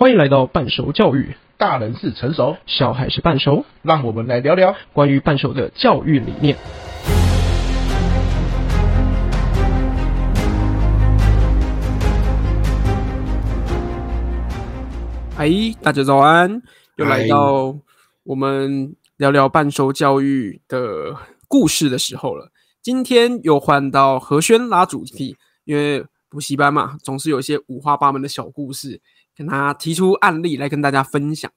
[0.00, 6.56] 欢迎来到半熟教育，大人是成熟，小孩是半熟，让我们来聊聊关于半熟的教育理念。
[15.34, 15.50] 嗨，
[15.82, 16.62] 大家早安，
[16.94, 17.76] 又来到
[18.22, 21.16] 我们聊聊半熟教育的
[21.48, 22.52] 故事的时候了。
[22.80, 29.00] 今天又换到何轩拉主题，因为补习班嘛，总是有一些五花八门的小故事。
[29.38, 31.48] 跟他提出案例来跟大家分享。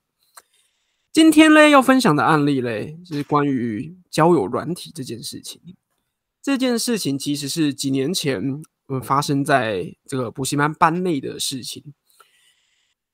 [1.11, 5.59] 今天嘞要分享的案例嘞，是关于交友软体这件事情。
[6.43, 11.95] 这件事情其实是几年前嗯发生在这个补习班班内的事情。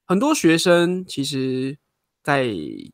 [0.06, 1.78] 很多学生其实，
[2.22, 2.54] 在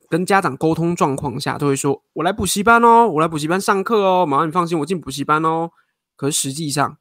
[0.10, 5.72] 跟家长沟通状况下，都会说：“我来补习班哦，我来补习班上课哦，妈妈你放心，我进补习班哦。”
[6.16, 6.98] 可是实际上，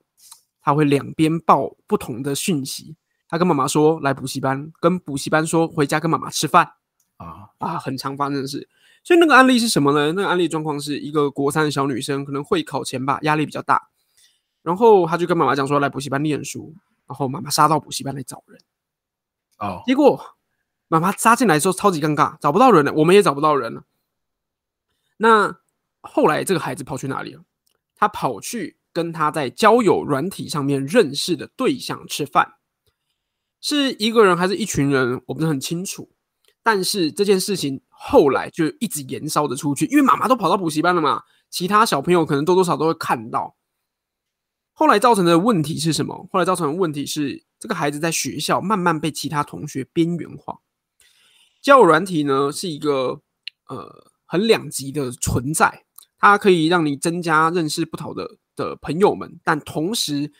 [0.62, 2.96] 他会两边报不同的讯息。
[3.32, 6.74] 他跟妈妈说来补习班，跟补习班说回家跟妈妈吃饭
[7.16, 8.68] 啊啊，很常发生的事。
[9.02, 10.12] 所以那个案例是什么呢？
[10.12, 13.88] 那个案例状况是一个国三的小女生，可能会考前吧，压力比较大，
[14.60, 16.74] 然后他就跟妈妈讲说来补习班念书，
[17.06, 18.60] 然后妈妈杀到补习班来找人。
[19.60, 20.22] 哦，结果
[20.88, 23.84] 妈妈杀进来的时候超级尴尬，找不到人了，我们也找不到人了。
[25.16, 25.56] 那
[26.02, 27.42] 后来这个孩子跑去哪里了？
[27.96, 32.56] 他跑去跟他在交友软体上面认识的对象吃饭。
[33.62, 36.10] 是一个人还是一群人，我不是很清楚。
[36.64, 43.56] 但是这件事情后来就一直延烧着出去，因为妈妈都跑到补习班了嘛，其他小朋友可能多多少少都会看到。
[44.72, 46.28] 后来造成的问题是什么？
[46.32, 50.58] 后来造成的问题是，这个孩子在学校慢慢被其他同学边缘化。
[51.60, 53.20] 交友软体呢，是一个
[53.68, 55.84] 呃很两极的存在，
[56.18, 60.32] 它可以让你增加认识不同的的朋友们，但同时。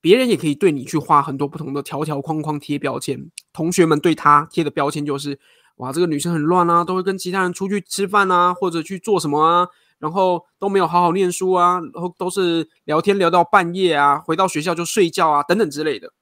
[0.00, 5.38] 别人也可以对你去画很多不同的条条框框贴标签，同学们对他贴的标签就是：
[5.76, 16.12] 哇，这个女生很乱啊，都会跟其他人出去吃饭啊，或者去做什么啊，然后都没有好好念书啊，然后都是聊天聊到半夜啊，回到学校就睡觉啊，等等之类的。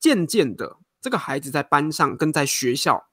[0.00, 3.08] 渐渐的，这个孩子在班上跟在学校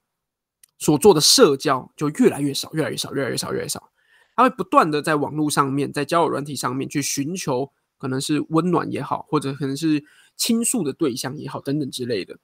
[0.78, 3.89] 所做的社交就越来越少，越来越少，越来越少，越来越少。
[4.35, 7.72] 他会不断的在网络上面，在交友软体上面去寻求。
[7.99, 10.03] 可能是温暖也好，或者可能是
[10.35, 12.39] 倾诉的对象也好，等等之类的。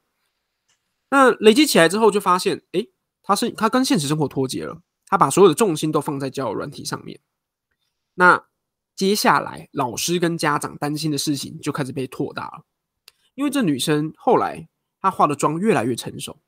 [1.10, 2.90] 那累积起来之后，就发现，诶，
[3.24, 7.20] 他是他跟现实生活脱节了，他把所有的重心都放在交友软体上面。
[8.16, 8.46] 那
[8.96, 12.66] 接下来，老师跟家长担心的事情就开始被扩大了，
[13.36, 14.68] 因为这女生后来
[15.02, 16.40] 她化的妆越来越成熟，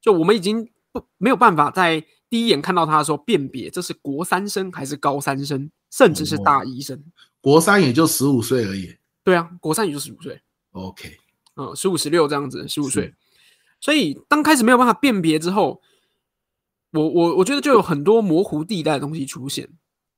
[0.00, 7.02] 就我们已经不没有办法在第一眼看到她的时候辨别这是国三生还是高三生，甚至是大一生。
[7.46, 10.42] 国三也就十五岁而已，对啊，国三也就十五岁
[10.72, 11.16] ，OK，
[11.54, 13.14] 嗯，十五十六这样子，十五岁，
[13.78, 15.80] 所以当开始没有办法辨别之后，
[16.90, 19.70] 我我我觉得就有很多模糊地带的东西出现，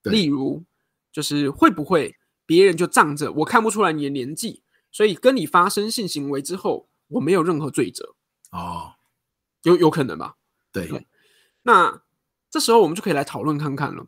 [0.05, 0.65] 例如
[1.13, 2.17] 就是会不会
[2.47, 8.15] 别人就仗着我看不出来你的年纪，所以跟你发生性行为之后，我没有任何罪责
[8.53, 8.95] 哦，
[9.65, 10.37] 有有可能吧？
[10.73, 11.07] 对，对，
[11.65, 12.01] 那
[12.49, 14.07] 这时候我们就可以来讨论看看了，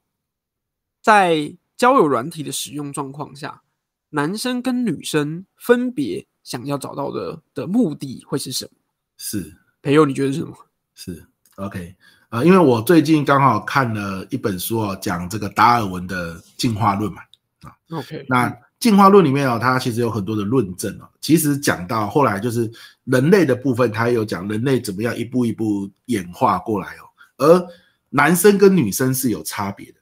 [1.03, 1.59] 在。
[1.81, 3.63] 交友软体的使用状况下，
[4.11, 8.73] 男生跟女生分别想要找到的的目的会是什么？
[9.17, 10.55] 是培友，你觉得是什么？
[10.95, 11.25] 是
[11.55, 11.97] OK
[12.29, 17.23] 啊、呃，因为我最近刚好看了一本书哦，讲这个达尔文的进化论嘛
[17.63, 17.75] 啊。
[17.93, 21.09] OK，那进化论里面哦，它其实有很多的论证哦。
[21.23, 22.71] 其实讲到后来，就是
[23.05, 27.09] 人类的部分，它有讲人类怎么样一步一步演化过来哦。
[27.39, 27.69] 而
[28.11, 30.01] 男生跟女生是有差别的。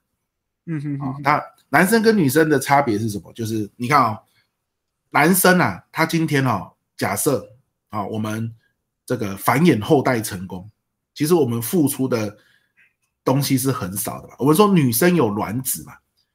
[0.66, 1.40] 嗯哼哼，他。
[1.70, 3.32] 男生跟女生的差别是什么？
[3.32, 4.18] 就是你看哦，
[5.10, 7.46] 男生啊，他今天哦，假设
[7.90, 8.52] 啊，我们
[9.04, 10.68] 这个繁衍后代成功，
[11.14, 12.36] 其实我们付出的
[13.24, 14.34] 东西是很少的吧？
[14.38, 15.94] 我们说女生有卵子嘛，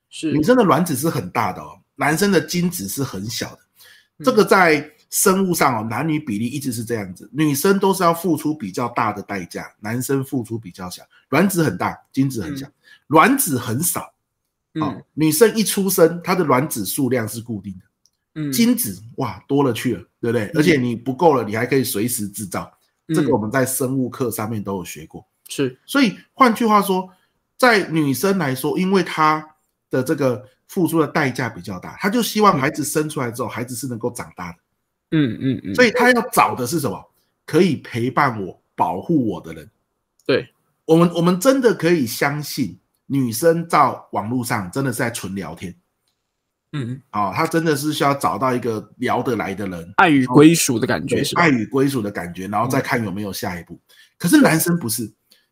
[0.10, 3.60] 是女生的卵子是很大的哦，男生的精子是很小的。
[4.24, 12.68] 这个在生物上哦，男女比例一直是这样子，女生都是要付出比较大的代价，男生付出比较小，卵子很大，精子很小，
[13.08, 14.14] 卵子很少。
[14.80, 17.86] 好、哦，女生一出生，她的卵子数量是固定的，
[18.36, 20.46] 嗯，精子哇多了去了，对不对？
[20.46, 22.72] 嗯、而且你不够了，你还可以随时制造、
[23.08, 25.26] 嗯，这个我们在生物课上面都有学过。
[25.48, 27.10] 是，所以换句话说，
[27.58, 29.48] 在女生来说，因为她
[29.90, 34.58] 的这个付出的代价比较大，她就希望孩子生出来之后，嗯、孩子是能够长大的。
[35.12, 37.12] 嗯嗯嗯，所以她要找的是什么？
[37.46, 39.70] 可以陪伴我、保护我的人。
[40.26, 40.48] 对，
[40.86, 42.80] 我们，我们真的可以相信。
[43.06, 43.80] 女生在
[44.12, 45.76] 网络上真的是在纯聊天，
[46.72, 51.36] 嗯，啊、哦，她真的是需要找到一个聊得来的人，爱与归属的感觉是？
[51.36, 53.74] 爱与归属的感觉，然后再看有没有下一步。
[53.74, 55.04] 嗯、可是男生不是，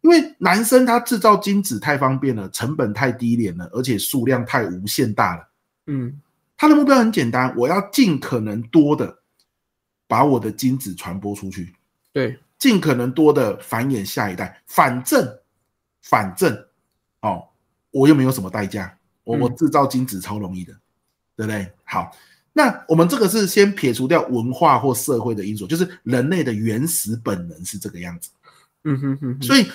[0.02, 5.48] 因为男生他制造精子太方便了，成本太低廉了，而且数量太无限大了。
[5.88, 6.22] 嗯，
[6.58, 9.20] 他的目标很简单，我要尽可能多的
[10.08, 11.74] 把我的精子传播出去，
[12.14, 14.62] 对，尽可能多的繁衍下一代。
[14.68, 15.28] 反正，
[16.02, 16.66] 反正，
[17.22, 17.48] 哦，
[17.92, 20.74] 我又没有什么代价，我我制造精子超容易的。
[20.74, 20.78] 嗯
[21.38, 21.72] 对不对？
[21.86, 22.16] 好，
[22.54, 28.30] 那我们这个是先撇除掉文化或社会的因素，就是人类的原始本能是这个样子。
[28.84, 29.42] 嗯哼哼哼。
[29.42, 29.66] 所以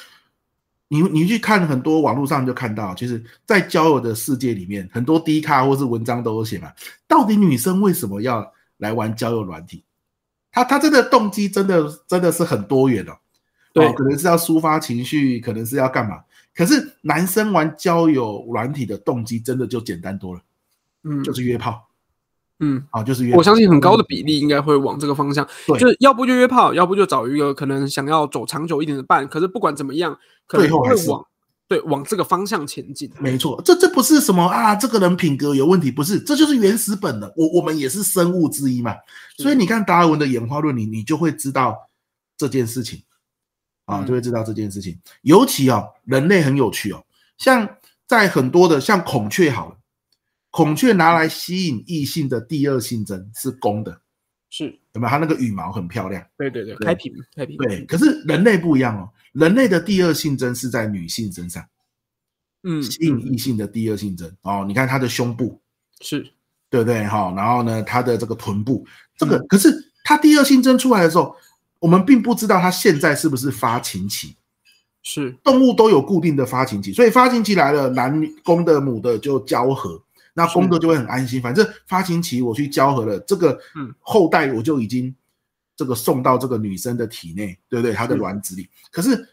[0.86, 6.70] 你你去看很多网络上就看到，其实在交友的世界里面，很多低咖或是文章都有写嘛，
[7.08, 9.82] 到底女生为什么要来玩交友软体？
[10.52, 13.18] 她她真的动机真的真的是很多元哦。
[13.72, 16.22] 对，哦，可能是要抒发情绪，可能是要干嘛？
[16.56, 20.40] 可是男生玩交友软体的动机真的就简单多了。
[21.04, 21.86] 嗯，就是约炮，
[22.58, 23.38] 嗯，啊，就是约炮。
[23.38, 29.28] 我相信很高的比例应该会往这个方向，对，就是要不就约炮，要不就找一个可能想要走长久一点的伴。
[29.28, 30.18] 可是不管怎么样，
[30.48, 31.24] 可能会往
[31.68, 33.08] 对往这个方向前进。
[33.20, 37.30] 没错，这这不是什么啊，这个人品格有问题，不是，这就是原始本能。
[37.36, 38.94] 我我们也是生物之一嘛，
[39.36, 41.76] 所以你看达尔文的演化论，你你就会知道
[42.36, 43.00] 这件事情，
[43.86, 45.00] 啊，就会知道这件事情。
[45.22, 47.02] 尤其哦，人类很有趣哦，
[47.38, 49.76] 像在很多的像孔雀好了。
[50.50, 54.00] 孔雀拿来吸引异性的第二性征是公的，
[54.48, 55.10] 是有没有？
[55.10, 56.26] 它那个羽毛很漂亮。
[56.38, 57.58] 对对对，开屏开屏。
[57.58, 61.62] 对，可是人类不一样哦，人类的第二性征是在女性身上，
[62.62, 64.64] 嗯，吸引异性的第二性征哦。
[64.66, 65.60] 你看它的胸部
[66.00, 66.26] 是，
[66.70, 67.04] 对不对？
[67.04, 68.86] 哈，然后呢，它的这个臀部，
[69.18, 69.70] 这个可是
[70.04, 71.36] 它第二性征出来的时候，
[71.78, 74.36] 我们并不知道它现在是不是发情期。
[75.02, 80.02] 是，动物都有固定的发情期，所以发情期来了，男公的母的就交合。
[80.34, 83.58] 那公的就会很安心，反正发情期我去交合了，这个
[84.00, 85.14] 后代我就已经
[85.74, 87.94] 这个送到这个女生的体内，对不对？
[87.94, 88.68] 她的卵子里。
[88.90, 89.28] 可是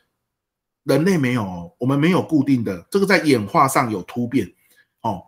[0.83, 4.49] 人类没有哦，我们没有固定的，这个在演化上有突变
[5.01, 5.23] 哦。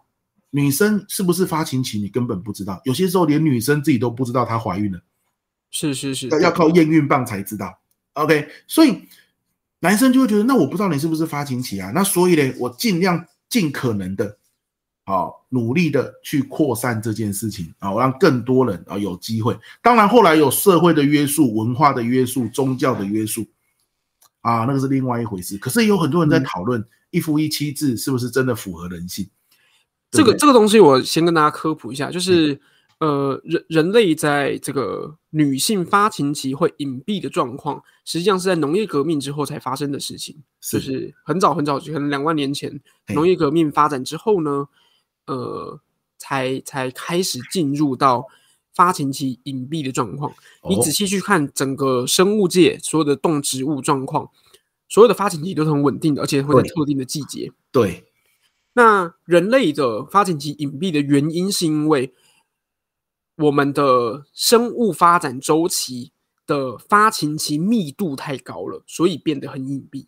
[0.51, 5.01] 女生是不是发情期，你根本不知道，有些时候连女生自己都不知道她怀孕了。
[5.71, 7.79] 是是是，要靠验孕棒才知道。
[8.13, 9.03] OK，所以
[9.79, 11.91] 男生就会觉得，那我不知道你是不是发情期啊？
[11.93, 14.37] 那所以呢，我尽量尽可能的。
[15.07, 19.55] 好，努力的去扩散这件事情啊，让更多人啊有机会。
[19.83, 23.45] 当然，后来有社会的约束、文化的约束、宗教的约束
[24.41, 25.59] 啊，那个是另外一回事。
[25.59, 29.29] 可是有很多人在讨论一夫一妻制是不是真的符合人性？
[30.09, 32.59] 这个这个东西，我先跟大家科普一下，就是
[32.99, 42.81] 呃，人人类在这个女性发情期会隐蔽的状况，实际上是在农业革命之后才发生的事情，就是很早很早，可能两万年前
[43.13, 44.67] 农业革命发展之后呢。
[45.27, 45.79] 呃，
[46.19, 48.27] 才才开始进入到
[48.75, 50.31] 发情期隐蔽的状况。
[50.69, 54.29] 你仔细去看整个生物界所有的动植物状况，
[54.87, 57.51] 所有的发情期都是很稳定的，而且会在特定的季节。
[57.71, 58.05] 对，
[58.73, 62.13] 那人类的发情期隐蔽的原因，是因为
[63.37, 66.11] 我们的生物发展周期
[66.47, 70.07] 的发情期密度太高了，所以变得很隐蔽。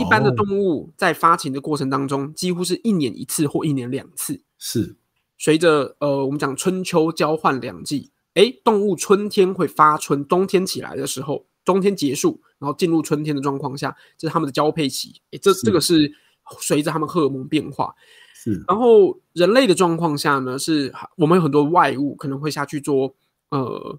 [0.00, 4.42] 一般的动物在发情的过程当中，几乎是一年一次或一年两次。
[4.56, 4.96] 是，
[5.36, 15.20] 随着呃，我们讲春秋交换两季，诶，动物春天会发春，冬天起来的时候，冬天结束，然后进入春天的状况下，这是他们的交配期。
[15.32, 16.12] 诶，这这个是
[16.60, 17.94] 随着他们荷尔蒙变化。
[18.42, 23.14] 是，然后人类的状况下呢，是我们有很多外物可能会下去做
[23.50, 23.98] 呃。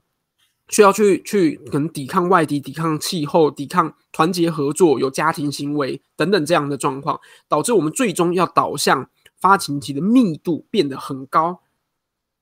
[0.69, 7.19] 需要去去可能抵抗外敌、抵抗气候、抵抗团结合作、有家庭行为等等这样的状况，
[7.50, 11.59] 导致我们最终要导向发情期的密度变得很高。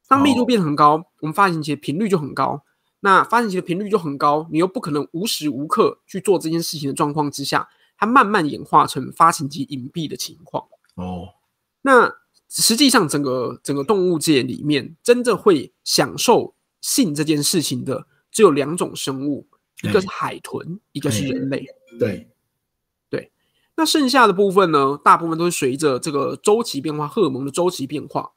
[0.08, 2.62] 当密度变得很高，我们发情期的频率就很高。
[3.00, 7.67] 那发情期的频率就很高，你又不可能无时无刻去做这件事情的状况之下，
[7.98, 10.63] 它慢慢演化成发情期隐蔽的情况。
[10.93, 11.27] 哦，
[11.82, 12.14] 那
[12.50, 18.08] 实际上整个整个动物界里面，真正会享受性这件事情的。
[18.34, 19.46] 只有两种生物，
[19.84, 21.66] 一个是海豚，一个是人类。
[22.00, 22.30] 对，
[23.10, 23.30] 对。
[23.76, 24.98] 那剩下的部分呢？
[25.04, 28.32] 大部分都是随着这个周期变化，荷尔蒙的周期变化，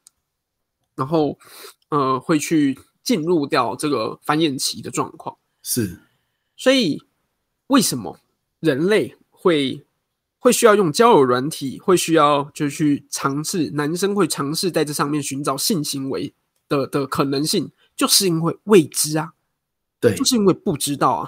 [0.95, 1.39] 然后
[1.87, 5.37] 呃，会去进入掉这个繁衍期的状况。
[5.61, 6.01] 是。
[6.57, 7.01] 所以，
[7.67, 8.19] 为什么
[8.59, 9.84] 人类会
[10.45, 11.79] 会需要用交友软体？
[11.79, 13.71] 会需要就去尝试？
[13.71, 16.31] 男生会尝试在这上面寻找性行为
[16.69, 19.33] 的的可能性，就是因为未知啊。
[19.99, 21.27] 对，就是因为不知道啊，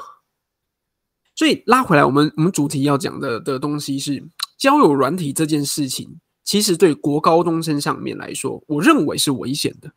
[1.34, 4.24] 所以拉回来，我们我们主题要讲的的东西是
[4.56, 9.92] 交友软体这件事情，其实对国高中生上面来说，我认为是危险的。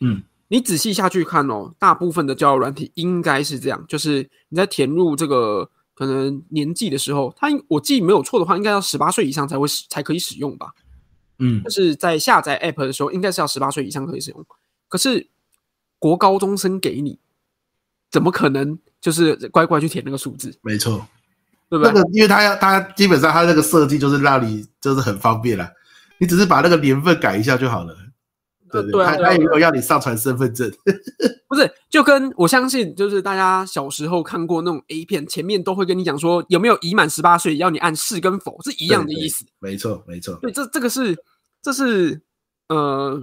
[0.00, 10.74] 嗯，你仔细下去看哦，大部分的交友软体应该是这样，就是你在填入这个可能年纪的时候，它我记没有错的话，应该要十八岁以上才会使才可以使用吧？
[11.38, 14.46] 嗯，就是在下载 App 的时候，应该是要十八岁以上可以使用。
[14.88, 15.26] 可是
[15.98, 17.18] 国高中生给你，
[18.10, 20.56] 怎么可能就是乖乖去填那个数字？
[20.62, 21.06] 没错。
[21.68, 21.92] 对不对？
[21.92, 25.68] 那个，因为他要他基本上他那个设计就是让你就是很方便了，
[26.18, 27.92] 你只是把那个年份改一下就好了。
[28.70, 30.70] 对对，他他也没有要你上传身份证。
[31.48, 39.44] 不是，就跟我相信，就是大家小时候看过那种 A 片，前面都会跟你讲说有没有已满十八岁，要你按是跟否，是一样的意思。
[39.58, 40.38] 没错，没错。
[40.42, 41.16] 对，这这个是
[41.62, 42.20] 这是
[42.68, 43.22] 呃。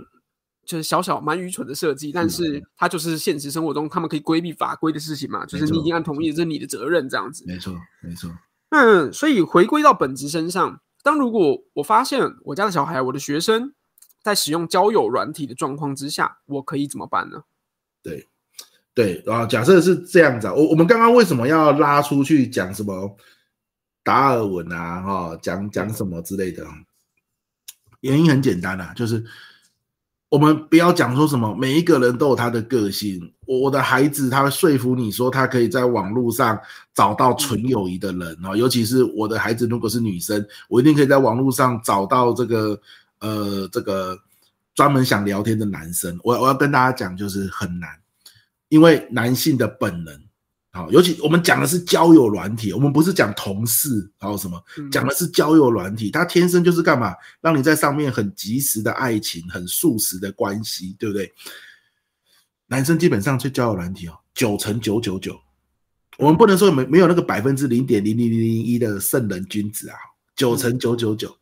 [0.66, 5.46] 就是小小蛮愚蠢的设计，但是它就是现实生活中他们可以规避法规的事情嘛。
[5.46, 7.44] 就是你已经按同意，这是你的责任，这样子。
[7.46, 8.32] 没错，没错。
[8.70, 13.74] 嗯，所以回归到本质身上，当如果我发现我家的小孩、我的学生
[14.24, 17.44] 在使用交友软体的状况之下，我可以怎么办呢？
[18.02, 18.28] 对，
[18.96, 23.16] 对啊，假设是这样子啊，我我们刚刚为什么要拉出去讲什么
[24.04, 26.66] 达尔文啊，哈，讲讲什么之类的？
[28.00, 29.24] 原因很简单啊，就是。
[30.30, 33.32] 我们不要讲说什么，每一个人都有他的个性。
[33.46, 36.60] 我的孩子，他会说服你说，他可以在网络上
[36.92, 38.58] 找到纯友谊的人哦。
[38.58, 42.82] 尤其是我的孩子，如果是女生，我一定可以在网络上找到这个
[43.24, 44.20] 呃，这个
[44.76, 46.20] 专门想聊天的男生。
[46.24, 47.90] 我我要跟大家讲，就是很难，
[48.68, 50.14] 因为男性的本能。
[50.72, 54.62] 好，尤其我们讲的是交友软体，我们不是讲同事，还有什么，
[54.92, 61.32] 讲的是交友软体，它天生就是干嘛，让你在上面很及时的爱情，很速食的关系，对不对？
[62.68, 65.40] 男生基本上去交友软体哦，九成九九九，
[66.18, 69.96] 我们不能说没没有那个百分之零点零零零零一的圣人君子啊，
[70.36, 71.38] 九成九九九，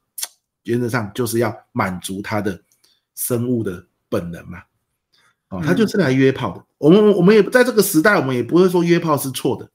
[0.64, 2.62] 原则上就是要满足他的
[3.16, 4.60] 生物的本能嘛。
[5.50, 6.64] 哦，他就是来约炮的。
[6.78, 9.70] 我们我们也在这个时代，我们也不会说约炮是错的。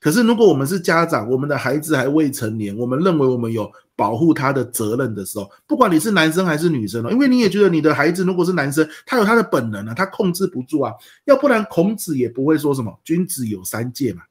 [0.00, 10.92] 可是，如果我们是家长，我们的孩子还未成年，我们认为我们有保护他的责任的时候，不管你是男生还是女生哦，因为你也觉得你的孩子如果是男生，他有他的本能啊，他控制不住啊。
[11.24, 14.22] 要不然，孔子也不会说什么“君子有三戒”嘛，“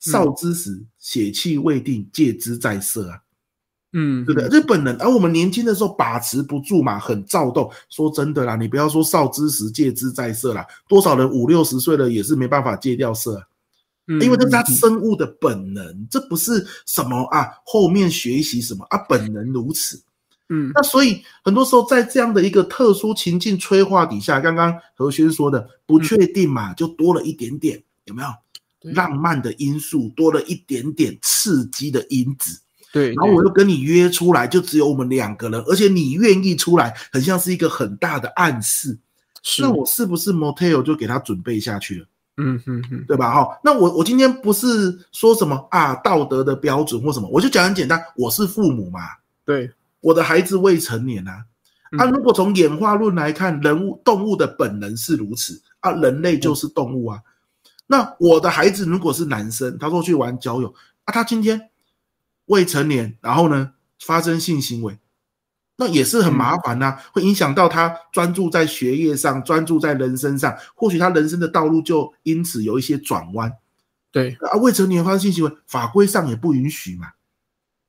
[0.00, 3.22] 少之时，血气未定，戒之在色”啊。
[3.92, 4.48] 嗯，对不对？
[4.48, 7.70] 日本人，而我们年轻的时候把持不住嘛，很躁动。
[7.90, 13.46] 说真的啦，你不要说少之时戒之在色啦，多少人五六十岁了也是没办法戒掉色，
[14.06, 20.02] 嗯，因为这是他生物的本能，这不是什么啊，后面学习什么啊，本能如此。
[20.48, 28.28] 嗯，那所以很多时候在这样的一个特殊情境催化底下，刚刚何轩说的不确定嘛，就多了一点点，有没有？
[28.94, 32.58] 浪漫的因素多了一点点刺激的因子。
[32.92, 38.98] 对，然后我又跟你约出来，就只有我们两个人，而且你愿意出来，很像是一个很大的暗示。
[39.42, 42.06] 是，那我是不是 motel 就给他准备下去了？
[42.36, 43.32] 嗯哼哼，对吧？
[43.32, 49.00] 哈，那我我今天不是说什么啊道德的标准或什么，我就讲很简单，我是父母嘛。
[49.44, 49.70] 对，
[50.00, 51.44] 我的孩子未成年啊。
[51.98, 57.18] 啊，如果从演化论来看，人物动物的本能是如此啊，人类就是动物啊。
[57.86, 61.70] 那我的孩子如果是男生，他说去玩交友啊，他今天。
[62.52, 64.98] 未成年，然后呢，发生性行为，
[65.76, 73.50] 那也是很麻烦呐、啊，会影响到他专注在学业上，专注在人生上，或许他人生的道路就因此有一些转弯。
[74.10, 77.08] 对啊，未成年发生性行为，法规上也不允许嘛。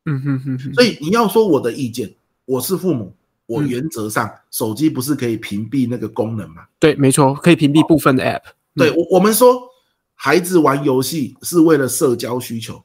[0.06, 0.74] 嗯哼哼哼。
[0.74, 2.16] 所以你要说我的意见，
[2.46, 3.14] 我是父母，
[3.46, 6.64] 我原则上、嗯、手机不是可以屏蔽那个功能吗？
[6.80, 8.44] 对，没错，可以屏蔽部分的 App。
[8.76, 9.62] 对，我我们说
[10.16, 12.82] 孩子玩游戏是为了社交需求。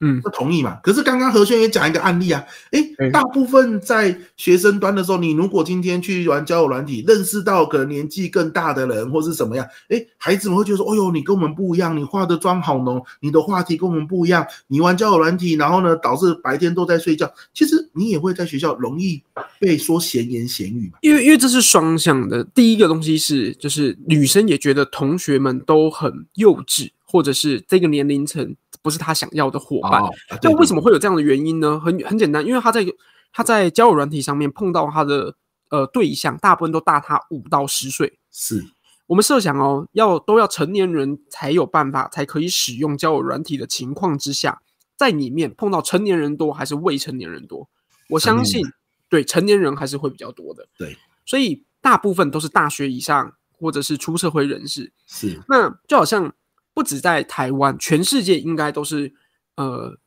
[0.00, 0.78] 嗯，不同意嘛？
[0.80, 19.20] 可是刚刚何轩也讲一个案例啊，诶，大部分在学生端的时候，你如果今天去玩交友软体，认识到可能年纪更大的人，或是什么样，诶，孩子们会觉得说，哦呦，你跟我们不一样，你化的妆好浓，你的话题跟我们不一样，你玩交友软体，然后呢，导致白天都在睡觉，其实你也会在学校容易
[19.58, 20.98] 被说闲言闲语嘛。
[21.00, 28.54] 因为因为这是双向的，第一个东西是，就是女生也觉得同学们都很幼稚，或者是这个年龄层。
[28.82, 30.02] 不是他想要的伙伴，
[30.42, 31.78] 那、哦、为什么会有这样的原因呢？
[31.80, 32.86] 很很简单，因为他在
[33.32, 35.34] 他在交友软体上面碰到他的
[35.70, 38.18] 呃对象，大部分都大他五到十岁。
[38.30, 38.64] 是
[39.06, 44.62] 我们设想哦，要都要成年人才有办法才可以使用交友软体的情况之下，
[44.96, 47.68] 在里面碰到成年人多还是未成年人多？
[48.10, 48.64] 我相信
[49.08, 50.66] 对成年人还是会比较多的。
[50.78, 54.92] 对，所以大部分都是大学以上或者是出社会人士。
[55.06, 56.32] 是，那就好像。
[56.78, 59.12] 不止在台湾，全世界应该都是，
[59.56, 59.98] 呃，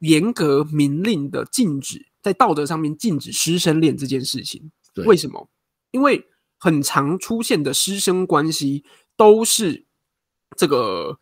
[0.00, 4.72] 严格明令的禁止，在道德上面禁止师生恋这件事情。
[5.04, 5.48] 为什么？
[5.92, 6.26] 因为
[6.58, 8.84] 很常出现的师生关系
[9.16, 9.84] 都是
[10.56, 11.20] 这个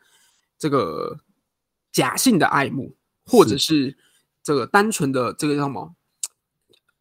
[0.58, 1.20] 这个
[1.92, 2.96] 假性的爱慕，
[3.26, 3.98] 或者是
[4.42, 5.94] 这个单纯的这个叫什么？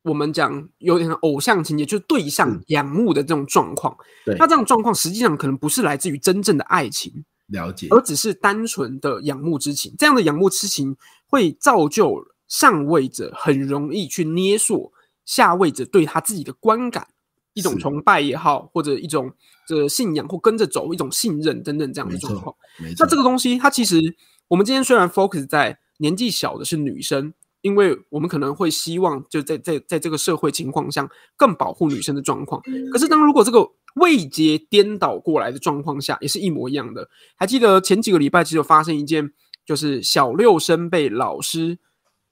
[0.02, 3.96] 我们讲有点像偶像情节，就是对象仰慕的这种状况。
[4.26, 9.94] 对，那这种状况实际上可能不是来自于真正的爱情，了解，而只是单纯的仰慕之情。
[9.98, 10.96] 这样的仰慕之情
[11.28, 14.92] 会造就上位者很容易去捏塑
[15.26, 17.08] 下位者对他自己的观感，
[17.54, 19.32] 一种崇拜也好，或者一种
[19.68, 22.56] 这信仰或跟着走一种信任等等这样的状况。
[22.98, 24.16] 那这个东西，它其实
[24.48, 27.34] 我们今天虽然 focus 在年纪小的是女生。
[27.64, 32.62] 因为我们可能会希望，就在在在这个社会情况下，更保护女生的状况。
[32.92, 37.10] 可是，当如果这个位阶颠倒过来的状况下，也是一模一样的。
[37.36, 39.32] 还记得前几个礼拜，其实有发生一件，
[39.66, 41.80] 就是小六生被老师，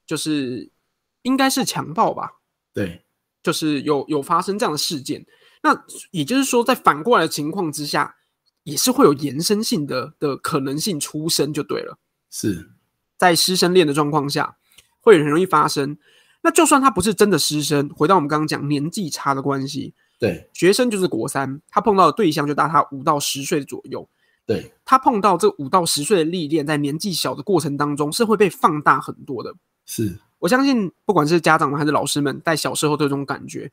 [0.06, 0.70] 就是
[1.22, 2.32] 应该是强暴吧？
[2.72, 3.04] 对，
[3.42, 5.26] 就是有有发生这样的事件。
[5.62, 8.16] 那也就是说，在反过来的情况之下，
[8.64, 11.98] 也是会有延伸性的的可能性出生，就对了。
[12.30, 12.70] 是
[13.16, 14.56] 在师生恋的状况下。
[15.04, 15.98] 会很容易发生。
[16.42, 24.08] 那就算他不是真的师生，回到我们刚刚讲年纪差的关系，对，学生就是国三，他碰到的对象就大他五到十岁左右，
[24.46, 29.52] 对，他碰到这五到十岁的历练，在年纪小的过程当中是会被放大很多的。
[29.84, 33.72] 是我相信，不管是家长们还是老师们，在小时候都有这种感觉。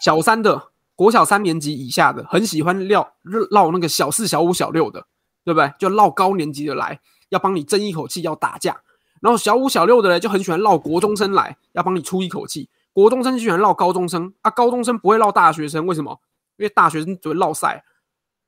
[0.00, 3.14] 小三的国小三年级以下的，很喜欢撂
[3.50, 5.08] 绕那个小四、小五、小六的，
[5.44, 5.72] 对不对？
[5.80, 8.82] 就绕高年级的来，要帮你争一口气，要打架。
[9.20, 12.68] 然后小五小六的呢，就很喜欢绕国中生来，要帮你出一口气。
[12.92, 16.20] 国中生就喜欢绕高中生啊，高中生不会绕大学生，为什么？
[16.56, 17.84] 因为大学生只会绕赛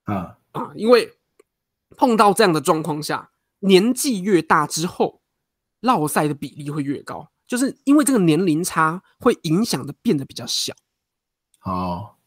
[0.05, 0.73] 啊啊！
[0.77, 1.17] 因为
[1.97, 5.23] 碰到这样的状况下，年纪越大之后，
[5.81, 10.75] 绕赛的比例会越高，就是因为这个年龄差会影响的变得比较小。
[11.59, 12.19] 好，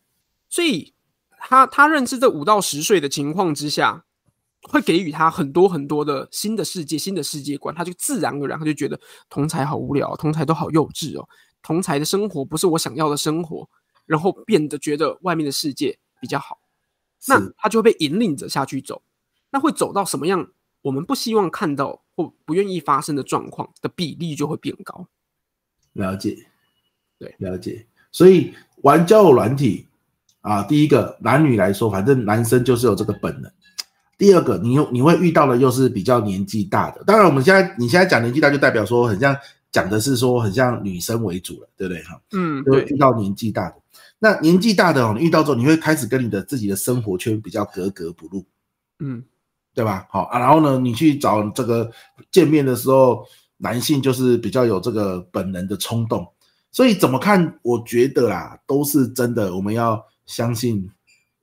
[0.50, 0.94] 所以
[1.40, 4.04] 他他认识这五到十岁的情况之下。
[4.64, 11.30] 会给予他很多很多的新的世界、新的世界观，他就自然而然他就觉得同才好无聊，同才都好幼稚哦，
[11.68, 13.68] 同才的生活不是我想要的生活，
[14.06, 16.58] 然后变得觉得外面的世界比较好，
[17.28, 19.02] 那他就会被引领着下去走，
[19.50, 20.50] 那会走到什么样
[20.82, 25.10] 我们不希望看到或不愿意发生的状况的比例就会变高。
[25.92, 26.38] 了解，
[27.20, 27.86] 对，了解。
[28.14, 28.54] 所以
[28.84, 29.86] 玩交友软体
[30.40, 33.52] 啊，第一个男女来说，反正男生就是有这个本能。
[34.18, 37.04] 第二个，你又你会遇到的又是比较年纪大的。
[37.04, 39.36] 当然，我们现在你现在讲年纪大，就代表说很像
[39.72, 42.04] 讲的是说很像女生为主了，对不对？
[42.04, 43.76] 哈，嗯，就会遇到年纪大的。
[44.20, 48.46] 那年纪大的哦，你遇到之后，你会开始跟你的自己的生活圈比较格格不入，
[49.00, 49.24] 嗯，
[49.74, 50.08] 对吧？
[50.10, 51.92] 好啊，然后呢，你去找这个
[52.32, 53.26] 见面的时候，
[53.58, 56.28] 男性就是比较有这个本能的冲动。
[56.72, 57.60] 所以怎么看？
[57.64, 59.56] 我觉得啦，都是真的。
[59.56, 60.90] 我们要相信。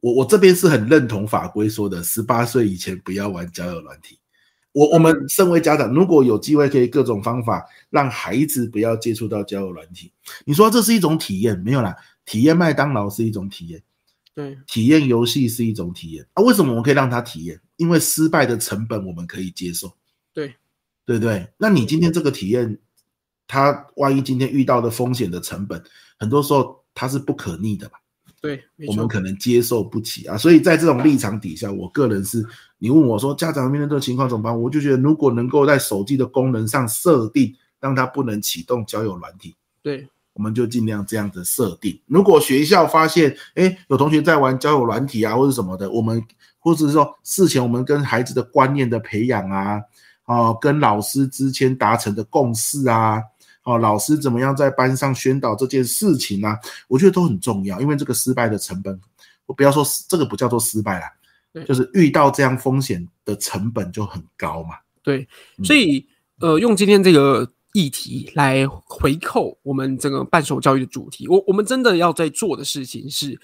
[0.01, 4.19] 我我这边是很认同法规说的，十八岁以前不要玩交友软体。
[4.75, 10.13] 我我们身为家长，如果有机会，可以各种方法让孩子不要接触到交友软体。
[10.45, 13.81] 你说这是一种体验，没有啦，体验麦当劳是一种体验，
[14.35, 16.43] 对，体验游戏是一种体验啊。
[16.43, 17.61] 为什么我们可以让他体验？
[17.77, 19.93] 因为失败的成本我们可以接受，
[20.33, 20.55] 对，
[21.07, 21.49] 对不对？
[21.57, 22.77] 那你今天这个体验，
[23.47, 25.81] 他万一今天遇到的风险的成本，
[26.19, 28.01] 很多时候它是不可逆的吧？
[28.45, 32.45] 对，我们可能接受不起啊，所以在这种立场底下，我个人是，
[32.77, 34.61] 你问我说，家长面对这个情况怎么办？
[34.61, 41.99] 我就觉得，如果能够在手机的功能上设定，让他不能启动交友软体，对，我们就尽量这样子设定。
[42.07, 46.23] 如果学校发现，哎，有同学在玩交友软体啊，或者什么的，我们
[46.59, 49.81] 或者是说事前我们跟孩子的观念的培养啊，
[50.27, 53.23] 哦，跟老师之间达成的共识啊。
[53.65, 56.59] 哦，老师怎么样在班上宣导这件事情呢、啊？
[56.87, 59.01] 我觉得都很重要，因为这个失败的成本，
[59.47, 64.77] 我不要说这个不叫做失败啦，就是遇到这样风险的成本就很高嘛。
[65.03, 65.27] 对，
[65.63, 66.07] 所以
[66.41, 73.41] 呃，用今天这个议题来回扣我们整个伴手教育的主题，我我们真的要在做的事情是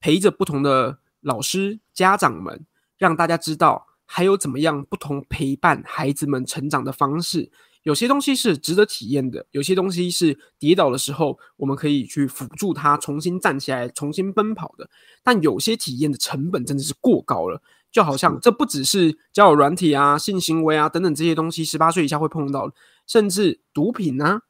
[0.00, 2.66] 陪着不同的老师、家长们，
[2.98, 7.52] 让大家知道还有怎么样不同陪伴孩子们成长的方式。
[7.82, 14.90] 有些东西是值得体验的，有些东西是跌倒的时候，我们可以去辅助它重新站起来、重新奔跑的。
[15.22, 22.70] 但有些体验的成本真的是过高了，就好像这不只是交友软体啊、性行为啊等等这些东西，十八岁以下会碰到，
[23.06, 24.42] 甚至毒品啊，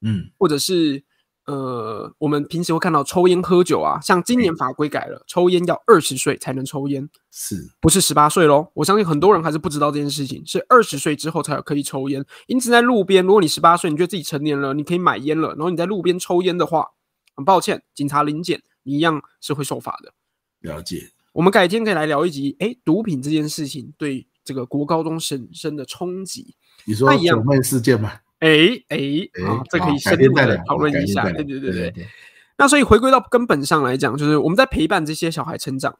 [0.00, 1.04] 嗯，或者是
[1.46, 8.68] 呃，我们平时会看到抽烟喝酒啊，像今年法规改了，抽烟要二十岁才能抽烟，是不是十八岁喽？
[8.74, 12.24] 我相信很多人还是不知道这件事情，是二十岁之后才可以抽烟。
[12.46, 16.86] 因此，在路边，如果你十八岁，你觉得自己成年了，你可以买烟了，然后你在路边抽烟的话，
[17.34, 20.12] 很抱歉，警察临检，你一样是会受罚的。
[20.60, 21.10] 了解。
[21.32, 26.54] 我们改天可以来聊一集，哎，毒品这件事情对这个国高中生生的冲击。
[26.84, 28.12] 你说九妹事件吗？
[28.42, 28.98] 哎哎
[29.46, 31.22] 啊，这可以深入的讨论一下。
[31.30, 32.08] 对对对对对。
[32.58, 35.96] 那所以回归到根本上来讲，就是我们在陪伴这些小孩成长，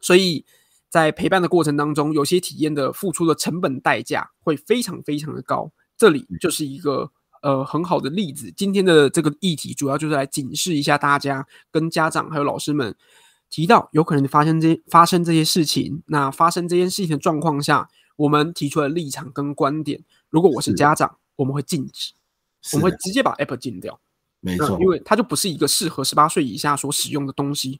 [0.00, 0.46] 所以
[0.88, 5.70] 在陪伴的过程当中，有些体验的付出的成本代价会非常非常的高。
[5.98, 7.10] 这里就是一个
[7.42, 8.50] 呃很好的例子。
[8.56, 12.96] 今天的这个议题主要就是来警示一下大家，跟家长还有老师们
[13.50, 16.02] 提到有可能发生这些发生这些事情。
[16.06, 20.02] 那发生这件事情的状况下，我们提出了立场跟观点。
[20.30, 22.12] 如果我是家长，我们会禁止，
[22.72, 23.98] 我们会直接把 App 禁掉，
[24.40, 27.78] 没错，因为它就不是一个适合十八岁以下所使用的东西，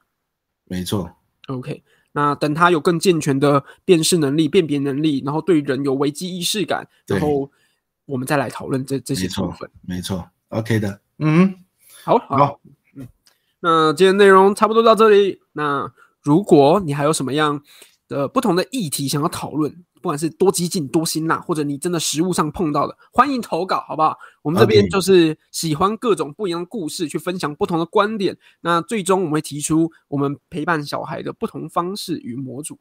[0.63, 1.13] 没错。
[1.47, 7.51] OK，那等它有更健全的辨识能力、辨别能力，然后对人有危机意识感，然后
[8.05, 10.25] 我们再来讨论这这些部分，没错。
[10.47, 11.53] OK 的，嗯，
[12.03, 12.59] 好，好，
[12.95, 13.07] 嗯，
[13.59, 15.41] 那今天内容差不多到这里。
[15.51, 15.91] 那
[16.21, 17.61] 如果你还有什么样
[18.07, 24.17] 的不同的议题想要讨论，不管是多激进、多辛辣，或者你真的实物上碰到的，欢迎投稿，好不好？
[24.41, 28.37] 我们这边就是喜欢各种不一样的故事，去分享不同的观点。
[28.61, 32.79] 那最终我们会提出我们陪伴小孩的不同方式与模组。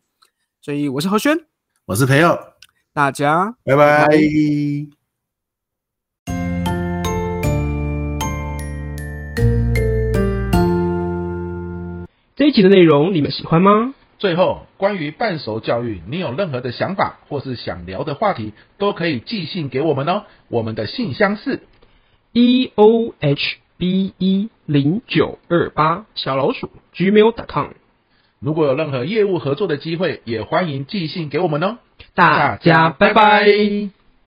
[0.60, 1.46] 所以我是何轩，
[1.86, 2.38] 我是培佑，
[2.92, 4.06] 大家拜拜。
[4.06, 4.18] 拜拜。
[12.36, 13.94] 这一集的内容你们喜欢吗？
[14.18, 20.24] 最后，关于半熟教育，你有任何的想法或是想聊的话题，都可以寄信给我们哦。
[20.48, 21.60] 我们的信箱是
[22.32, 27.68] e o h b e 零九二八小老鼠 gmail.com。
[28.40, 31.78] 如果有任何业务合作的机会，也欢迎寄信给我们哦。
[32.14, 33.97] 大家拜拜。